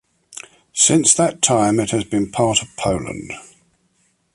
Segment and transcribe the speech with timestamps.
[0.73, 3.33] Since that time it has been part of Poland.